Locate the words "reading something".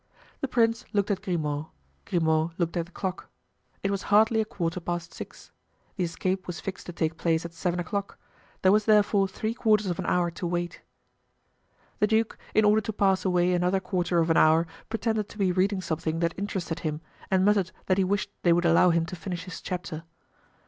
15.51-16.17